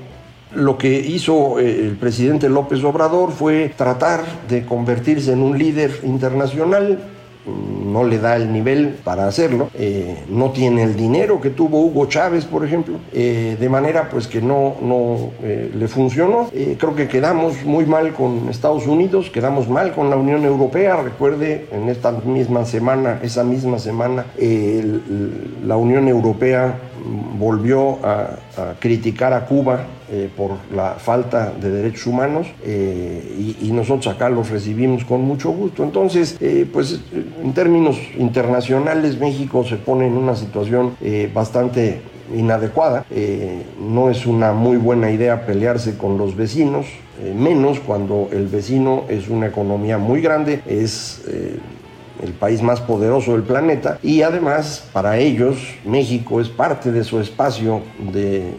lo 0.54 0.78
que 0.78 1.00
hizo 1.00 1.60
el 1.60 1.98
presidente 1.98 2.50
López 2.50 2.84
Obrador 2.84 3.32
fue 3.32 3.74
tratar 3.76 4.24
de 4.48 4.64
convertirse 4.64 5.34
en 5.34 5.42
un 5.42 5.58
líder 5.58 6.02
internacional 6.04 7.00
no 7.48 8.04
le 8.04 8.20
da 8.20 8.36
el 8.36 8.52
nivel 8.52 8.96
para 9.04 9.28
hacerlo, 9.28 9.70
eh, 9.74 10.24
no 10.30 10.52
tiene 10.52 10.84
el 10.84 10.96
dinero 10.96 11.40
que 11.40 11.50
tuvo 11.50 11.82
Hugo 11.82 12.08
Chávez, 12.08 12.46
por 12.46 12.66
ejemplo, 12.66 12.98
eh, 13.14 13.58
de 13.60 13.70
manera 13.70 14.10
pues 14.10 14.28
que 14.28 14.42
no, 14.42 14.76
no 14.82 15.32
eh, 15.44 15.72
le 15.74 15.88
funcionó. 15.88 16.50
creo 16.52 16.96
que 16.96 17.08
quedamos 17.08 17.64
muy 17.64 17.86
mal 17.86 18.14
con 18.14 18.50
Estados 18.50 18.88
Unidos, 18.88 19.30
quedamos 19.30 19.70
mal 19.70 19.94
con 19.94 20.10
la 20.10 20.16
Unión 20.16 20.44
Europea. 20.44 20.98
Recuerde, 21.02 21.68
en 21.72 21.90
esta 21.90 22.12
misma 22.12 22.66
semana, 22.66 23.20
esa 23.22 23.44
misma 23.44 23.80
semana, 23.80 24.26
la 25.66 25.78
Unión 25.78 26.08
Europea 26.08 26.80
volvió 27.38 28.00
a, 28.04 28.38
criticar 28.80 29.34
a 29.34 29.46
Cuba 29.46 29.86
por 30.38 30.52
la 30.74 30.94
falta 30.94 31.52
de 31.52 31.70
derechos 31.70 32.08
humanos 32.08 32.48
y, 32.66 33.70
nosotros 33.72 34.16
acá 34.16 34.30
los 34.30 34.50
recibimos 34.50 35.04
con 35.04 35.22
mucho 35.22 35.52
gusto. 35.52 35.84
Entonces, 35.84 36.38
pues 36.72 37.02
en 37.42 37.54
términos 37.54 37.98
internacionales 38.18 39.20
México 39.20 39.64
se 39.64 39.78
pone 39.78 40.08
en 40.08 40.18
una 40.18 40.36
situación 40.36 40.96
bastante 41.34 42.02
inadecuada. 42.36 43.06
no 43.80 44.10
es 44.10 44.26
una 44.26 44.52
muy 44.54 44.78
buena 44.78 45.12
idea 45.12 45.46
pelearse 45.46 45.98
con 45.98 46.18
los 46.18 46.36
vecinos, 46.36 46.86
menos 47.36 47.80
cuando 47.80 48.30
el 48.32 48.48
vecino 48.48 49.04
es 49.10 49.30
una 49.30 49.48
economía 49.48 49.98
muy 49.98 50.22
grande, 50.22 50.62
es 50.66 51.24
el 52.24 52.32
país 52.34 52.62
más 52.62 52.80
poderoso 52.82 53.34
del 53.34 53.44
planeta, 53.44 54.00
y 54.02 54.22
además 54.22 54.90
para 54.94 55.18
ellos 55.18 55.58
México 55.86 56.40
es 56.40 56.50
parte 56.50 56.92
de 56.92 57.04
su 57.04 57.20
espacio 57.20 57.82
de 58.12 58.54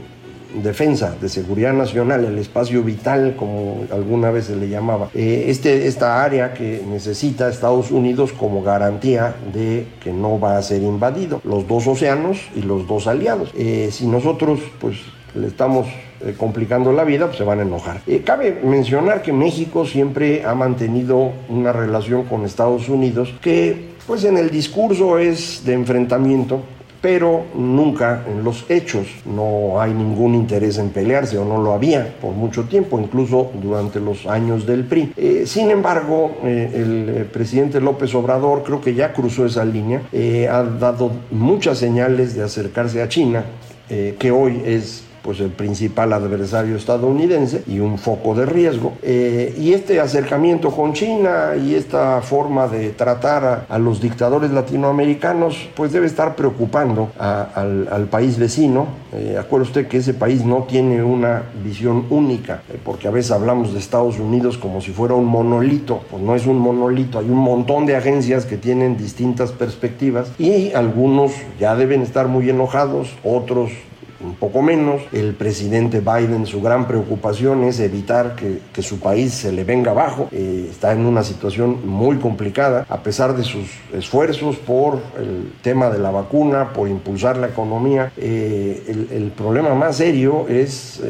defensa, 0.63 1.15
de 1.21 1.29
seguridad 1.29 1.73
nacional, 1.73 2.25
el 2.25 2.39
espacio 2.39 2.83
vital, 2.83 3.35
como 3.37 3.85
alguna 3.93 4.31
vez 4.31 4.47
se 4.47 4.57
le 4.57 4.69
llamaba, 4.69 5.11
eh, 5.15 5.45
este, 5.49 5.87
esta 5.87 6.23
área 6.23 6.55
que 6.55 6.83
necesita 6.89 7.49
Estados 7.49 7.91
Unidos 7.91 8.33
como 8.33 8.63
garantía 8.63 9.35
de 9.53 9.87
que 10.03 10.13
no 10.13 10.39
va 10.39 10.59
a 10.59 10.63
ser 10.63 10.83
invadido, 10.83 11.41
los 11.45 11.67
dos 11.67 11.87
océanos 11.87 12.39
y 12.55 12.63
los 12.63 12.87
dos 12.87 13.07
aliados. 13.07 13.51
Eh, 13.57 13.91
si 13.93 14.07
nosotros 14.07 14.61
pues 14.81 14.97
le 15.35 15.49
estamos 15.49 15.87
eh, 16.21 16.35
complicando 16.37 16.93
la 16.93 17.05
vida, 17.05 17.27
pues 17.27 17.39
se 17.39 17.45
van 17.45 17.59
a 17.59 17.63
enojar. 17.63 18.01
Cabe 18.25 18.61
mencionar 18.65 19.23
que 19.23 19.33
México 19.33 19.85
siempre 19.85 20.45
ha 20.45 20.55
mantenido 20.55 21.33
una 21.49 21.73
relación 21.73 22.25
con 22.25 22.45
Estados 22.45 22.89
Unidos 22.89 23.35
que, 23.43 23.91
pues 24.07 24.25
en 24.25 24.39
el 24.39 24.51
discurso 24.51 25.19
es 25.19 25.65
de 25.65 25.75
enfrentamiento, 25.75 26.63
pero 27.01 27.45
nunca 27.55 28.25
en 28.29 28.45
los 28.45 28.65
hechos. 28.69 29.07
No 29.25 29.81
hay 29.81 29.93
ningún 29.93 30.35
interés 30.35 30.79
en 30.79 30.91
pelearse 30.91 31.39
o 31.39 31.45
no 31.45 31.59
lo 31.63 31.73
había 31.73 32.17
por 32.21 32.33
mucho 32.33 32.65
tiempo, 32.65 32.99
incluso 32.99 33.51
durante 33.63 34.01
los 34.01 34.27
años 34.27 34.67
del 34.67 34.85
PRI. 34.85 35.13
Eh, 35.17 35.45
sin 35.47 35.71
embargo, 35.71 36.37
el 36.43 37.29
presidente 37.33 37.81
López 37.81 38.15
Obrador 38.15 38.63
creo 38.63 38.81
que 38.81 38.95
ya 38.95 39.13
cruzó 39.13 39.47
esa 39.47 39.65
línea, 39.65 40.03
ha 40.51 40.63
dado 40.63 41.11
muchas 41.31 41.79
señales 41.79 42.35
de 42.35 42.43
acercarse 42.43 43.03
a 43.03 43.09
China, 43.09 43.45
que 43.89 44.31
hoy 44.31 44.63
es 44.65 45.05
pues 45.27 45.41
el 45.41 45.51
principal 45.51 46.13
adversario 46.13 46.77
estadounidense 46.77 47.65
y 47.67 47.81
un 47.81 47.99
foco 47.99 48.37
de 48.37 48.47
riesgo. 48.47 48.93
Eh, 49.03 49.53
y 49.59 49.73
este 49.73 49.99
acercamiento 49.99 50.71
con 50.71 50.93
China 50.93 51.55
y 51.61 51.75
esta 51.75 52.23
forma 52.23 52.69
de 52.69 52.91
tratar 52.91 53.67
a, 53.69 53.79
los 53.79 54.01
dictadores 54.01 54.53
latinoamericanos, 54.53 55.69
pues 55.75 55.93
debe 55.93 56.07
estar 56.07 56.37
preocupando 56.37 57.11
al, 57.19 58.07
país 58.09 58.39
vecino. 58.39 58.87
Eh, 59.13 59.37
acuerde 59.39 59.65
usted 59.67 59.89
que 59.89 59.97
ese 59.97 60.15
país 60.15 60.45
no 60.45 60.63
tiene 60.63 61.03
una 61.03 61.43
visión 61.65 62.07
única, 62.11 62.63
eh, 62.73 62.79
porque 62.85 63.09
a 63.09 63.11
veces 63.11 63.33
hablamos 63.33 63.73
de 63.73 63.81
Estados 63.81 64.21
Unidos 64.21 64.57
como 64.57 64.81
si 64.81 64.93
fuera 64.93 65.15
un 65.15 65.27
monolito, 65.27 66.03
pues 66.09 66.23
no 66.23 66.37
es 66.37 66.47
un 66.47 66.59
monolito, 66.59 67.19
hay 67.19 67.29
un 67.29 67.39
montón 67.39 67.85
de 67.85 67.97
agencias 67.97 68.47
que 68.47 68.57
tienen 68.57 68.97
distintas 68.97 69.51
perspectivas 69.51 70.29
y 70.39 70.73
algunos 70.73 71.33
ya 71.59 71.75
deben 71.75 72.03
estar 72.03 72.29
muy 72.29 72.49
enojados, 72.49 73.09
otros 73.25 73.73
un 74.21 74.35
poco 74.35 74.63
menos. 74.63 75.03
El 75.13 75.35
presidente 75.35 76.01
Biden, 76.01 76.47
su 76.47 76.61
gran 76.61 76.87
preocupación 76.87 77.65
es 77.65 77.81
evitar 77.81 78.35
que, 78.37 78.61
que 78.73 78.83
su 78.83 78.99
país 79.01 79.33
se 79.33 79.53
le 79.53 79.65
venga 79.65 79.91
abajo. 79.91 80.29
Eh, 80.33 80.69
está 80.71 80.93
en 80.93 81.07
una 81.07 81.23
situación 81.23 81.87
muy 81.87 82.17
complicada, 82.17 82.87
a 82.89 83.03
pesar 83.03 83.37
de 83.37 83.45
sus 83.45 83.69
esfuerzos 83.93 84.57
por 84.57 85.01
el 85.19 85.53
tema 85.63 85.91
de 85.91 85.99
la 85.99 86.11
vacuna, 86.11 86.73
por 86.73 86.89
impulsar 86.89 87.37
la 87.37 87.49
economía. 87.49 88.13
Eh, 88.17 88.85
el, 88.89 89.09
el, 89.11 89.31
problema 89.31 89.75
más 89.75 89.97
serio 89.97 90.47
es... 90.49 91.01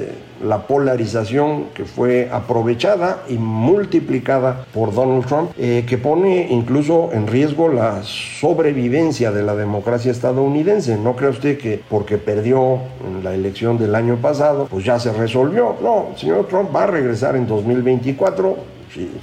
La 0.42 0.66
polarización 0.66 1.66
que 1.74 1.84
fue 1.84 2.28
aprovechada 2.30 3.22
y 3.28 3.34
multiplicada 3.34 4.66
por 4.72 4.94
Donald 4.94 5.26
Trump, 5.26 5.50
eh, 5.58 5.84
que 5.88 5.98
pone 5.98 6.48
incluso 6.50 7.10
en 7.12 7.26
riesgo 7.26 7.68
la 7.68 8.02
sobrevivencia 8.02 9.32
de 9.32 9.42
la 9.42 9.54
democracia 9.54 10.12
estadounidense. 10.12 10.96
No 10.96 11.16
cree 11.16 11.30
usted 11.30 11.58
que 11.58 11.80
porque 11.88 12.18
perdió 12.18 12.80
en 13.06 13.24
la 13.24 13.34
elección 13.34 13.78
del 13.78 13.94
año 13.94 14.16
pasado, 14.16 14.66
pues 14.70 14.84
ya 14.84 14.98
se 14.98 15.12
resolvió. 15.12 15.76
No, 15.82 16.08
el 16.12 16.18
señor 16.18 16.46
Trump 16.48 16.74
va 16.74 16.84
a 16.84 16.86
regresar 16.86 17.36
en 17.36 17.46
2024 17.46 18.75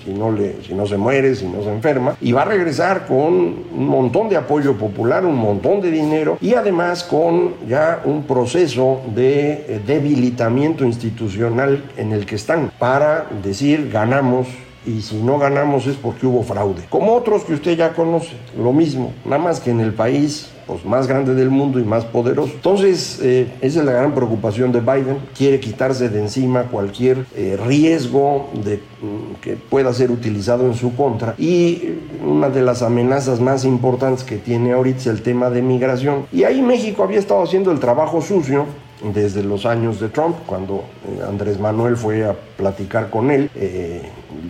si, 0.03 0.11
no 0.11 0.31
le, 0.31 0.61
si 0.63 0.73
no 0.73 0.85
se 0.85 0.97
muere, 0.97 1.35
si 1.35 1.47
no 1.47 1.63
se 1.63 1.71
enferma, 1.71 2.15
y 2.21 2.31
va 2.31 2.43
a 2.43 2.45
regresar 2.45 3.05
con 3.07 3.25
un 3.25 3.87
montón 3.87 4.29
de 4.29 4.37
apoyo 4.37 4.75
popular, 4.77 5.25
un 5.25 5.35
montón 5.35 5.81
de 5.81 5.91
dinero 5.91 6.37
y 6.41 6.53
además 6.53 7.03
con 7.03 7.55
ya 7.67 8.01
un 8.05 8.23
proceso 8.23 9.01
de 9.13 9.51
eh, 9.51 9.81
debilitamiento 9.85 10.85
institucional 10.85 11.83
en 11.97 12.11
el 12.11 12.25
que 12.25 12.35
están 12.35 12.71
para 12.77 13.27
decir 13.43 13.89
ganamos 13.91 14.47
y 14.85 15.01
si 15.01 15.15
no 15.15 15.39
ganamos 15.39 15.87
es 15.87 15.95
porque 15.95 16.27
hubo 16.27 16.43
fraude. 16.43 16.83
Como 16.89 17.13
otros 17.13 17.43
que 17.43 17.53
usted 17.53 17.77
ya 17.77 17.93
conoce, 17.93 18.35
lo 18.57 18.73
mismo, 18.73 19.13
nada 19.25 19.41
más 19.41 19.59
que 19.59 19.71
en 19.71 19.79
el 19.79 19.93
país 19.93 20.52
pues, 20.67 20.85
más 20.85 21.07
grande 21.07 21.33
del 21.35 21.49
mundo 21.49 21.79
y 21.79 21.83
más 21.83 22.05
poderoso. 22.05 22.51
Entonces, 22.53 23.19
eh, 23.21 23.51
esa 23.61 23.79
es 23.79 23.85
la 23.85 23.93
gran 23.93 24.13
preocupación 24.13 24.71
de 24.71 24.81
Biden. 24.81 25.17
Quiere 25.37 25.59
quitarse 25.59 26.09
de 26.09 26.19
encima 26.19 26.63
cualquier 26.63 27.25
eh, 27.35 27.57
riesgo 27.65 28.49
de, 28.63 28.77
mm, 28.77 29.41
que 29.41 29.55
pueda 29.55 29.93
ser 29.93 30.11
utilizado 30.11 30.65
en 30.65 30.73
su 30.73 30.95
contra. 30.95 31.35
Y 31.37 31.95
una 32.25 32.49
de 32.49 32.61
las 32.61 32.81
amenazas 32.81 33.39
más 33.39 33.65
importantes 33.65 34.23
que 34.23 34.37
tiene 34.37 34.73
ahorita 34.73 34.99
es 34.99 35.07
el 35.07 35.21
tema 35.21 35.49
de 35.49 35.61
migración. 35.61 36.25
Y 36.31 36.43
ahí 36.43 36.61
México 36.61 37.03
había 37.03 37.19
estado 37.19 37.43
haciendo 37.43 37.71
el 37.71 37.79
trabajo 37.79 38.21
sucio 38.21 38.65
desde 39.13 39.43
los 39.43 39.65
años 39.65 39.99
de 39.99 40.09
Trump, 40.09 40.37
cuando 40.45 40.85
eh, 41.07 41.21
Andrés 41.27 41.59
Manuel 41.59 41.97
fue 41.97 42.23
a 42.25 42.33
platicar 42.33 43.09
con 43.09 43.31
él. 43.31 43.49
Eh, 43.55 44.01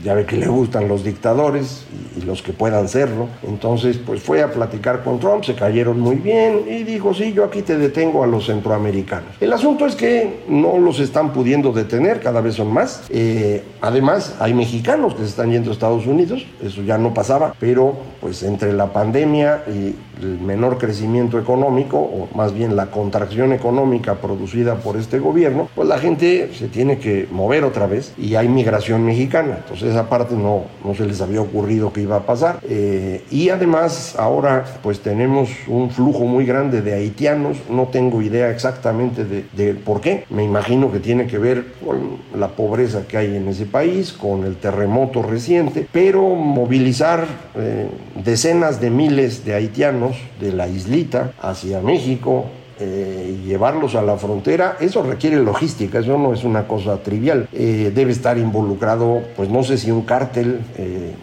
ya 0.03 0.13
ve 0.13 0.25
que 0.25 0.37
le 0.37 0.47
gustan 0.47 0.87
los 0.87 1.03
dictadores 1.03 1.85
y, 2.17 2.21
los 2.23 2.41
que 2.41 2.53
puedan 2.53 2.87
serlo. 2.87 3.27
Entonces, 3.43 3.97
pues 3.97 4.21
fue 4.21 4.41
a 4.41 4.51
platicar 4.51 5.03
con 5.03 5.19
Trump, 5.19 5.43
se 5.43 5.55
cayeron 5.55 5.99
muy 5.99 6.15
bien 6.15 6.61
y 6.69 6.83
dijo, 6.83 7.13
sí, 7.13 7.33
yo 7.33 7.43
aquí 7.43 7.63
te 7.63 7.77
detengo 7.77 8.23
a 8.23 8.27
los 8.27 8.45
centroamericanos. 8.45 9.29
El 9.41 9.51
asunto 9.51 9.85
es 9.85 9.95
que 9.95 10.43
no 10.47 10.77
los 10.77 10.99
están 10.99 11.33
pudiendo 11.33 11.73
detener, 11.73 12.21
cada 12.21 12.39
vez 12.39 12.55
son 12.55 12.71
más. 12.71 13.03
Eh, 13.09 13.63
además, 13.81 14.35
hay 14.39 14.53
mexicanos 14.53 15.15
que 15.15 15.23
se 15.23 15.29
están 15.29 15.51
yendo 15.51 15.71
a 15.71 15.73
Estados 15.73 16.05
Unidos, 16.05 16.45
eso 16.63 16.81
ya 16.81 16.97
no 16.97 17.13
pasaba, 17.13 17.53
pero 17.59 17.97
pues 18.21 18.41
entre 18.43 18.71
la 18.71 18.93
pandemia 18.93 19.63
y 19.67 19.95
el 20.21 20.39
menor 20.39 20.77
crecimiento 20.77 21.39
económico, 21.39 21.97
o 21.97 22.27
más 22.35 22.53
bien 22.53 22.75
la 22.75 22.87
contracción 22.87 23.53
económica 23.53 24.15
producida 24.15 24.75
por 24.75 24.97
este 24.97 25.19
gobierno, 25.19 25.69
pues 25.75 25.87
la 25.87 25.97
gente 25.97 26.49
se 26.53 26.67
tiene 26.67 26.99
que 26.99 27.27
mover 27.31 27.63
otra 27.63 27.87
vez 27.87 28.13
y 28.17 28.35
hay 28.35 28.47
migración 28.47 29.05
mexicana. 29.05 29.57
Entonces 29.57 29.89
esa 29.89 30.09
parte 30.09 30.35
no, 30.35 30.63
no 30.83 30.95
se 30.95 31.05
les 31.05 31.21
había 31.21 31.41
ocurrido 31.41 31.91
que 31.91 32.01
iba 32.01 32.17
a 32.17 32.25
pasar. 32.25 32.59
Eh, 32.63 33.23
y 33.31 33.49
además 33.49 34.15
ahora 34.17 34.65
pues 34.81 34.99
tenemos 34.99 35.49
un 35.67 35.89
flujo 35.89 36.25
muy 36.25 36.45
grande 36.45 36.81
de 36.81 36.93
haitianos, 36.93 37.57
no 37.69 37.87
tengo 37.87 38.21
idea 38.21 38.49
exactamente 38.49 39.25
de, 39.25 39.73
por 39.73 40.01
qué, 40.01 40.25
me 40.29 40.43
imagino 40.43 40.91
que 40.91 40.99
tiene 40.99 41.27
que 41.27 41.37
ver 41.37 41.65
con 41.83 42.17
la 42.39 42.49
pobreza 42.49 43.07
que 43.07 43.17
hay 43.17 43.35
en 43.35 43.47
ese 43.47 43.65
país, 43.65 44.13
con 44.13 44.45
el 44.45 44.55
terremoto 44.57 45.21
reciente, 45.23 45.87
pero 45.91 46.35
movilizar 46.35 47.25
eh, 47.55 47.87
decenas 48.23 48.79
de 48.79 48.89
miles 48.89 49.45
de 49.45 49.53
haitianos 49.55 50.02
de 50.39 50.51
la 50.51 50.67
islita 50.67 51.33
hacia 51.41 51.81
México, 51.81 52.45
eh, 52.79 53.37
llevarlos 53.45 53.93
a 53.93 54.01
la 54.01 54.17
frontera, 54.17 54.77
eso 54.79 55.03
requiere 55.03 55.37
logística, 55.37 55.99
eso 55.99 56.17
no 56.17 56.33
es 56.33 56.43
una 56.43 56.67
cosa 56.67 56.97
trivial. 56.97 57.47
Eh, 57.53 57.91
debe 57.93 58.11
estar 58.11 58.37
involucrado, 58.37 59.21
pues 59.35 59.49
no 59.49 59.63
sé 59.63 59.77
si 59.77 59.91
un 59.91 60.01
cártel. 60.01 60.59
Eh, 60.77 61.13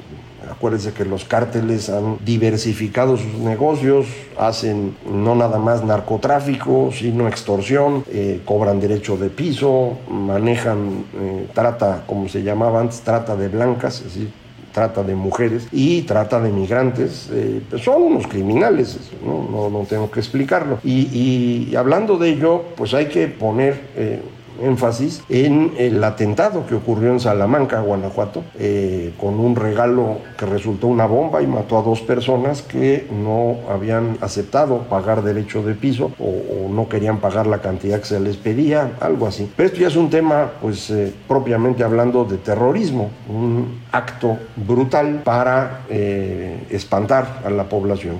acuérdense 0.48 0.92
que 0.92 1.04
los 1.04 1.24
cárteles 1.24 1.90
han 1.90 2.18
diversificado 2.24 3.16
sus 3.16 3.34
negocios, 3.34 4.06
hacen 4.38 4.96
no 5.10 5.34
nada 5.34 5.58
más 5.58 5.84
narcotráfico, 5.84 6.90
sino 6.92 7.28
extorsión, 7.28 8.04
cobran 8.44 8.80
derecho 8.80 9.16
de 9.16 9.30
piso, 9.30 9.98
manejan 10.08 11.04
trata, 11.54 12.02
como 12.06 12.28
se 12.28 12.42
llamaba 12.42 12.80
antes, 12.80 13.00
trata 13.00 13.36
de 13.36 13.48
blancas, 13.48 13.98
es 13.98 14.04
decir, 14.04 14.32
trata 14.72 15.02
de 15.02 15.14
mujeres 15.14 15.66
y 15.72 16.02
trata 16.02 16.40
de 16.40 16.50
migrantes, 16.50 17.28
eh, 17.32 17.60
pues 17.68 17.82
son 17.82 18.02
unos 18.02 18.26
criminales, 18.26 18.98
¿no? 19.24 19.70
No, 19.70 19.86
tengo 19.88 20.10
que 20.10 20.20
explicarlo. 20.20 20.78
Y, 20.84 21.70
y, 21.70 21.76
hablando 21.76 22.16
de 22.16 22.30
ello, 22.30 22.64
pues 22.76 22.94
hay 22.94 23.06
que 23.06 23.28
poner... 23.28 23.80
Eh, 23.96 24.20
énfasis 24.60 25.22
en 25.28 25.72
el 25.78 26.02
atentado 26.04 26.66
que 26.66 26.74
ocurrió 26.74 27.10
en 27.10 27.20
Salamanca, 27.20 27.80
Guanajuato, 27.80 28.44
eh, 28.58 29.12
con 29.18 29.38
un 29.40 29.56
regalo 29.56 30.18
que 30.36 30.46
resultó 30.46 30.86
una 30.86 31.06
bomba 31.06 31.42
y 31.42 31.46
mató 31.46 31.78
a 31.78 31.82
dos 31.82 32.00
personas 32.00 32.62
que 32.62 33.06
no 33.10 33.58
habían 33.70 34.18
aceptado 34.20 34.80
pagar 34.88 35.22
derecho 35.22 35.62
de 35.62 35.74
piso 35.74 36.12
o, 36.18 36.68
no 36.70 36.88
querían 36.88 37.18
pagar 37.18 37.46
la 37.46 37.58
cantidad 37.58 37.98
que 37.98 38.06
se 38.06 38.20
les 38.20 38.36
pedía, 38.36 38.92
algo 39.00 39.26
así. 39.26 39.50
Pero 39.56 39.68
esto 39.68 39.80
ya 39.80 39.88
es 39.88 39.96
un 39.96 40.08
tema, 40.08 40.52
pues, 40.60 40.90
eh, 40.90 41.12
propiamente 41.26 41.82
hablando 41.82 42.24
de 42.24 42.36
terrorismo, 42.36 43.10
un 43.28 43.80
acto 43.90 44.38
brutal 44.56 45.22
para 45.24 45.82
eh, 45.88 46.64
espantar 46.70 47.40
a 47.44 47.50
la 47.50 47.68
población. 47.68 48.16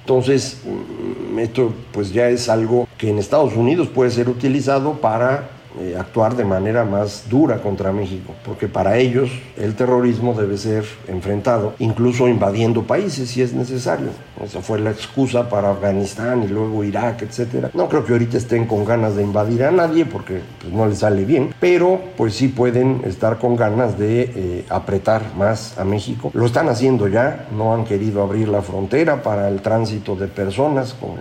Entonces, 0.00 0.62
mm, 0.64 1.38
esto 1.40 1.72
pues 1.92 2.12
ya 2.12 2.28
es 2.28 2.48
algo 2.48 2.86
que 2.96 3.10
en 3.10 3.18
Estados 3.18 3.56
Unidos 3.56 3.88
puede 3.88 4.10
ser 4.10 4.28
utilizado 4.28 4.92
para 4.94 5.55
eh, 5.78 5.96
actuar 5.98 6.36
de 6.36 6.44
manera 6.44 6.84
más 6.84 7.24
dura 7.28 7.58
contra 7.58 7.92
México, 7.92 8.34
porque 8.44 8.68
para 8.68 8.98
ellos 8.98 9.30
el 9.56 9.74
terrorismo 9.74 10.34
debe 10.34 10.56
ser 10.56 10.84
enfrentado, 11.08 11.74
incluso 11.78 12.28
invadiendo 12.28 12.82
países 12.84 13.30
si 13.30 13.42
es 13.42 13.52
necesario. 13.52 14.08
Esa 14.42 14.60
fue 14.60 14.78
la 14.78 14.90
excusa 14.90 15.48
para 15.48 15.70
Afganistán 15.70 16.42
y 16.42 16.48
luego 16.48 16.84
Irak, 16.84 17.22
etc. 17.22 17.68
No 17.74 17.88
creo 17.88 18.04
que 18.04 18.12
ahorita 18.12 18.36
estén 18.36 18.66
con 18.66 18.84
ganas 18.84 19.16
de 19.16 19.22
invadir 19.22 19.64
a 19.64 19.70
nadie 19.70 20.04
porque 20.04 20.40
pues, 20.60 20.72
no 20.72 20.86
les 20.86 20.98
sale 20.98 21.24
bien, 21.24 21.54
pero 21.60 22.00
pues 22.16 22.34
sí 22.34 22.48
pueden 22.48 23.02
estar 23.04 23.38
con 23.38 23.56
ganas 23.56 23.98
de 23.98 24.22
eh, 24.22 24.64
apretar 24.68 25.34
más 25.36 25.78
a 25.78 25.84
México. 25.84 26.30
Lo 26.34 26.46
están 26.46 26.68
haciendo 26.68 27.08
ya, 27.08 27.48
no 27.56 27.74
han 27.74 27.84
querido 27.84 28.22
abrir 28.22 28.48
la 28.48 28.62
frontera 28.62 29.22
para 29.22 29.48
el 29.48 29.60
tránsito 29.60 30.16
de 30.16 30.28
personas 30.28 30.94
como 30.94 31.16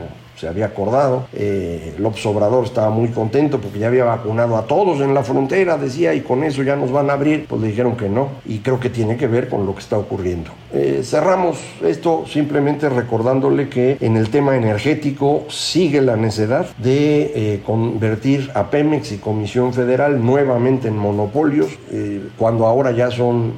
se 0.45 0.49
había 0.49 0.67
acordado. 0.67 1.25
Eh, 1.33 1.95
Obrador 2.25 2.65
estaba 2.65 2.91
muy 2.91 3.09
contento 3.09 3.59
porque 3.59 3.79
ya 3.79 3.87
había 3.87 4.03
vacunado 4.03 4.57
a 4.57 4.67
todos 4.67 5.01
en 5.01 5.13
la 5.13 5.23
frontera, 5.23 5.77
decía, 5.77 6.13
y 6.13 6.21
con 6.21 6.43
eso 6.43 6.61
ya 6.61 6.75
nos 6.75 6.91
van 6.91 7.09
a 7.09 7.13
abrir. 7.13 7.45
Pues 7.47 7.61
le 7.61 7.69
dijeron 7.69 7.97
que 7.97 8.09
no, 8.09 8.29
y 8.45 8.59
creo 8.59 8.79
que 8.79 8.89
tiene 8.89 9.17
que 9.17 9.27
ver 9.27 9.49
con 9.49 9.65
lo 9.65 9.73
que 9.73 9.79
está 9.79 9.97
ocurriendo. 9.97 10.51
Eh, 10.71 11.01
cerramos 11.03 11.57
esto 11.83 12.25
simplemente 12.27 12.89
recordándole 12.89 13.69
que 13.69 13.97
en 14.01 14.17
el 14.17 14.29
tema 14.29 14.55
energético 14.55 15.45
sigue 15.49 16.01
la 16.01 16.15
necesidad 16.15 16.67
de 16.77 17.31
eh, 17.33 17.61
convertir 17.65 18.51
a 18.53 18.69
Pemex 18.69 19.13
y 19.13 19.17
Comisión 19.17 19.73
Federal 19.73 20.23
nuevamente 20.23 20.89
en 20.89 20.97
monopolios, 20.97 21.69
eh, 21.91 22.21
cuando 22.37 22.67
ahora 22.67 22.91
ya 22.91 23.09
son 23.09 23.53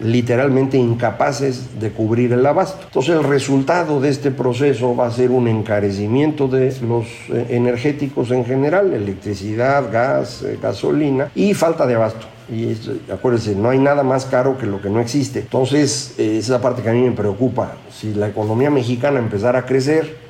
literalmente 0.00 0.76
incapaces 0.76 1.80
de 1.80 1.90
cubrir 1.90 2.32
el 2.32 2.44
abasto. 2.44 2.84
Entonces 2.84 3.16
el 3.16 3.24
resultado 3.24 4.00
de 4.00 4.08
este 4.10 4.30
proceso 4.30 4.94
va 4.94 5.06
a 5.06 5.10
ser 5.10 5.30
un 5.30 5.48
encarecimiento 5.48 6.48
de 6.48 6.74
los 6.82 7.06
eh, 7.28 7.46
energéticos 7.50 8.30
en 8.30 8.44
general, 8.44 8.92
electricidad, 8.92 9.90
gas, 9.90 10.42
eh, 10.42 10.58
gasolina 10.60 11.30
y 11.34 11.54
falta 11.54 11.86
de 11.86 11.94
abasto. 11.94 12.26
Y 12.48 12.76
acuérdense, 13.12 13.56
no 13.56 13.70
hay 13.70 13.78
nada 13.78 14.04
más 14.04 14.24
caro 14.24 14.56
que 14.56 14.66
lo 14.66 14.80
que 14.80 14.88
no 14.88 15.00
existe. 15.00 15.40
Entonces, 15.40 16.14
eh, 16.16 16.38
esa 16.38 16.60
parte 16.60 16.80
que 16.82 16.90
a 16.90 16.92
mí 16.92 17.00
me 17.00 17.10
preocupa. 17.10 17.72
Si 17.90 18.14
la 18.14 18.28
economía 18.28 18.70
mexicana 18.70 19.18
empezara 19.18 19.60
a 19.60 19.66
crecer, 19.66 20.26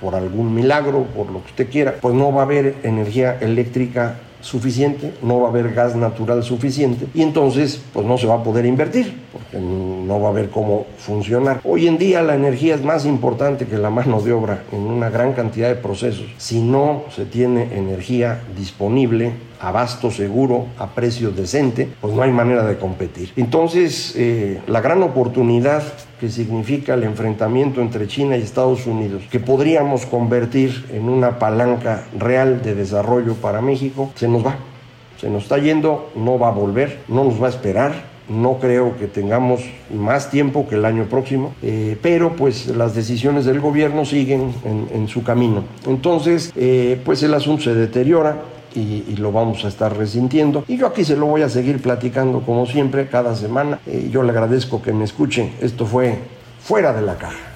por 0.00 0.14
algún 0.14 0.54
milagro, 0.54 1.04
por 1.04 1.30
lo 1.30 1.42
que 1.42 1.50
usted 1.50 1.70
quiera, 1.70 1.94
pues 2.00 2.14
no 2.14 2.32
va 2.32 2.42
a 2.42 2.44
haber 2.44 2.76
energía 2.82 3.38
eléctrica 3.40 4.18
suficiente, 4.40 5.14
no 5.22 5.40
va 5.40 5.48
a 5.48 5.50
haber 5.50 5.72
gas 5.72 5.96
natural 5.96 6.42
suficiente 6.42 7.06
y 7.14 7.22
entonces 7.22 7.82
pues 7.92 8.06
no 8.06 8.18
se 8.18 8.26
va 8.26 8.36
a 8.36 8.42
poder 8.42 8.66
invertir 8.66 9.20
porque 9.32 9.58
no 9.58 10.20
va 10.20 10.28
a 10.28 10.30
haber 10.30 10.50
cómo 10.50 10.86
funcionar. 10.98 11.60
Hoy 11.64 11.86
en 11.86 11.98
día 11.98 12.22
la 12.22 12.34
energía 12.34 12.74
es 12.74 12.82
más 12.82 13.04
importante 13.04 13.66
que 13.66 13.76
la 13.78 13.90
mano 13.90 14.20
de 14.20 14.32
obra 14.32 14.64
en 14.72 14.80
una 14.80 15.10
gran 15.10 15.32
cantidad 15.32 15.68
de 15.68 15.76
procesos. 15.76 16.26
Si 16.38 16.60
no 16.60 17.04
se 17.14 17.24
tiene 17.24 17.76
energía 17.76 18.42
disponible, 18.56 19.32
abasto 19.60 20.10
seguro, 20.10 20.66
a 20.78 20.88
precio 20.88 21.30
decente, 21.30 21.88
pues 22.00 22.14
no 22.14 22.22
hay 22.22 22.30
manera 22.30 22.64
de 22.66 22.76
competir. 22.76 23.32
Entonces, 23.36 24.14
eh, 24.16 24.60
la 24.66 24.80
gran 24.80 25.02
oportunidad 25.02 25.82
que 26.20 26.30
significa 26.30 26.94
el 26.94 27.04
enfrentamiento 27.04 27.80
entre 27.80 28.06
China 28.06 28.36
y 28.36 28.42
Estados 28.42 28.86
Unidos, 28.86 29.22
que 29.30 29.40
podríamos 29.40 30.06
convertir 30.06 30.86
en 30.92 31.08
una 31.08 31.38
palanca 31.38 32.04
real 32.18 32.62
de 32.62 32.74
desarrollo 32.74 33.34
para 33.34 33.60
México, 33.60 34.10
se 34.14 34.28
nos 34.28 34.44
va. 34.44 34.56
Se 35.20 35.30
nos 35.30 35.44
está 35.44 35.58
yendo, 35.58 36.10
no 36.14 36.38
va 36.38 36.48
a 36.48 36.52
volver, 36.52 37.00
no 37.08 37.24
nos 37.24 37.42
va 37.42 37.46
a 37.46 37.50
esperar, 37.50 38.16
no 38.28 38.58
creo 38.58 38.96
que 38.98 39.06
tengamos 39.06 39.62
más 39.94 40.30
tiempo 40.30 40.66
que 40.68 40.74
el 40.74 40.84
año 40.84 41.04
próximo, 41.04 41.54
eh, 41.62 41.96
pero 42.02 42.34
pues 42.34 42.66
las 42.68 42.94
decisiones 42.94 43.44
del 43.44 43.60
gobierno 43.60 44.04
siguen 44.04 44.52
en, 44.64 45.08
su 45.08 45.22
camino. 45.22 45.64
Entonces, 45.86 46.52
eh, 46.56 47.00
pues 47.04 47.22
el 47.22 47.34
asunto 47.34 47.64
se 47.64 47.74
deteriora, 47.74 48.36
y, 48.76 49.16
lo 49.16 49.32
vamos 49.32 49.64
a 49.64 49.68
estar 49.68 49.96
resintiendo. 49.96 50.64
Y 50.68 50.76
yo 50.76 50.86
aquí 50.86 51.04
se 51.04 51.16
lo 51.16 51.26
voy 51.26 51.42
a 51.42 51.48
seguir 51.48 51.80
platicando 51.80 52.40
como 52.40 52.66
siempre, 52.66 53.08
cada 53.08 53.34
semana. 53.34 53.80
y 53.86 54.10
yo 54.10 54.22
le 54.22 54.30
agradezco 54.30 54.82
que 54.82 54.92
me 54.92 55.04
escuchen. 55.04 55.54
Esto 55.60 55.86
fue 55.86 56.18
Fuera 56.60 56.92
de 56.92 57.02
la 57.02 57.16
Caja. 57.16 57.55